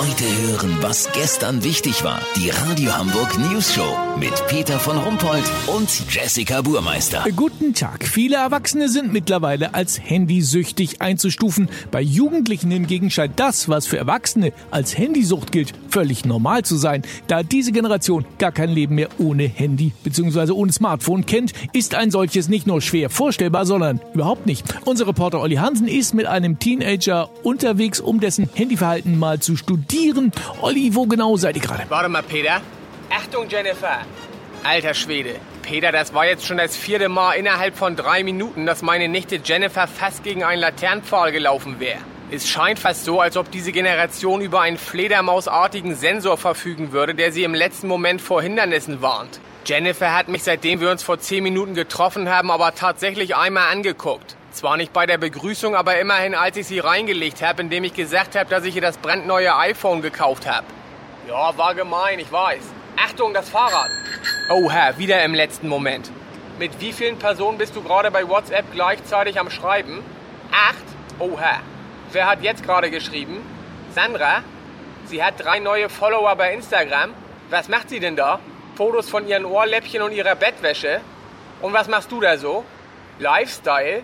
[0.00, 2.22] Heute hören, was gestern wichtig war.
[2.34, 7.22] Die Radio Hamburg News Show mit Peter von Rumpold und Jessica Burmeister.
[7.36, 8.06] Guten Tag.
[8.06, 11.68] Viele Erwachsene sind mittlerweile als handysüchtig einzustufen.
[11.90, 17.02] Bei Jugendlichen hingegen scheint das, was für Erwachsene als Handysucht gilt, völlig normal zu sein.
[17.26, 20.52] Da diese Generation gar kein Leben mehr ohne Handy bzw.
[20.52, 24.64] ohne Smartphone kennt, ist ein solches nicht nur schwer vorstellbar, sondern überhaupt nicht.
[24.86, 29.89] Unser Reporter Olli Hansen ist mit einem Teenager unterwegs, um dessen Handyverhalten mal zu studieren.
[30.60, 31.84] Olli, wo genau seid ihr gerade?
[31.88, 32.60] Warte mal, Peter.
[33.10, 33.98] Achtung, Jennifer.
[34.62, 35.36] Alter Schwede.
[35.62, 39.40] Peter, das war jetzt schon das vierte Mal innerhalb von drei Minuten, dass meine Nichte
[39.42, 41.98] Jennifer fast gegen einen Laternenpfahl gelaufen wäre.
[42.30, 47.32] Es scheint fast so, als ob diese Generation über einen fledermausartigen Sensor verfügen würde, der
[47.32, 49.40] sie im letzten Moment vor Hindernissen warnt.
[49.64, 54.36] Jennifer hat mich, seitdem wir uns vor zehn Minuten getroffen haben, aber tatsächlich einmal angeguckt.
[54.52, 58.34] Zwar nicht bei der Begrüßung, aber immerhin, als ich sie reingelegt habe, indem ich gesagt
[58.34, 60.66] habe, dass ich ihr das brandneue iPhone gekauft habe.
[61.28, 62.62] Ja, war gemein, ich weiß.
[62.96, 63.90] Achtung, das Fahrrad.
[64.50, 66.10] Oh Herr, wieder im letzten Moment.
[66.58, 70.02] Mit wie vielen Personen bist du gerade bei WhatsApp gleichzeitig am Schreiben?
[70.50, 70.84] Acht?
[71.20, 71.60] Oh Herr.
[72.12, 73.40] Wer hat jetzt gerade geschrieben?
[73.94, 74.42] Sandra?
[75.04, 77.14] Sie hat drei neue Follower bei Instagram.
[77.50, 78.40] Was macht sie denn da?
[78.74, 81.00] Fotos von ihren Ohrläppchen und ihrer Bettwäsche?
[81.62, 82.64] Und was machst du da so?
[83.20, 84.02] Lifestyle?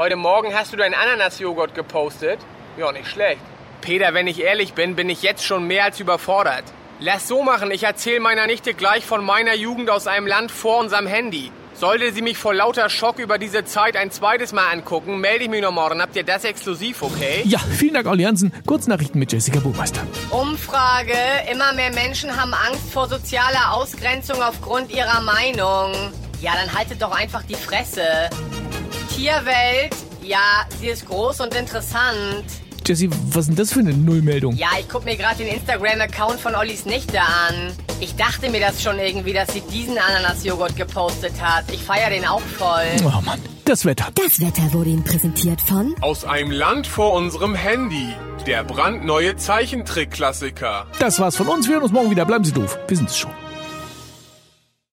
[0.00, 2.38] Heute Morgen hast du deinen Ananas-Joghurt gepostet?
[2.78, 3.42] Ja, nicht schlecht.
[3.82, 6.64] Peter, wenn ich ehrlich bin, bin ich jetzt schon mehr als überfordert.
[7.00, 10.78] Lass so machen, ich erzähle meiner Nichte gleich von meiner Jugend aus einem Land vor
[10.78, 11.52] unserem Handy.
[11.74, 15.50] Sollte sie mich vor lauter Schock über diese Zeit ein zweites Mal angucken, melde ich
[15.50, 16.00] mich noch morgen.
[16.00, 17.42] Habt ihr das exklusiv, okay?
[17.44, 18.54] Ja, vielen Dank, Olli Hansen.
[18.64, 20.00] Kurznachrichten mit Jessica Burmeister.
[20.30, 21.12] Umfrage.
[21.52, 25.92] Immer mehr Menschen haben Angst vor sozialer Ausgrenzung aufgrund ihrer Meinung.
[26.40, 28.30] Ja, dann haltet doch einfach die Fresse.
[29.20, 29.94] Tierwelt.
[30.22, 32.44] Ja, sie ist groß und interessant.
[32.86, 34.56] Jessie, was ist denn das für eine Nullmeldung?
[34.56, 37.76] Ja, ich guck mir gerade den Instagram-Account von Ollis Nichte an.
[38.00, 41.64] Ich dachte mir das schon irgendwie, dass sie diesen Ananas-Joghurt gepostet hat.
[41.70, 42.86] Ich feier den auch voll.
[43.04, 44.08] Oh Mann, das Wetter.
[44.14, 48.14] Das Wetter wurde Ihnen präsentiert von Aus einem Land vor unserem Handy.
[48.46, 50.86] Der brandneue Zeichentrick-Klassiker.
[50.98, 51.66] Das war's von uns.
[51.66, 52.24] Wir hören uns morgen wieder.
[52.24, 52.78] Bleiben Sie doof.
[52.88, 53.32] Wir sind es schon.